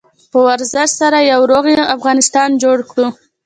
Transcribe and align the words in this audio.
په 0.31 0.39
ورزش 0.47 0.89
سره 1.01 1.19
یو 1.31 1.41
روغ 1.51 1.65
افغانستان 1.95 2.49
جوړ 2.63 2.77
کړو. 2.91 3.07